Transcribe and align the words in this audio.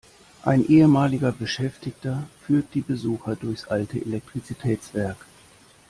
Ein 0.41 0.67
ehemaliger 0.67 1.31
Beschäftigter 1.31 2.23
führt 2.47 2.73
die 2.73 2.81
Besucher 2.81 3.35
durchs 3.35 3.67
alte 3.67 3.99
Elektrizitätswerk. 4.03 5.27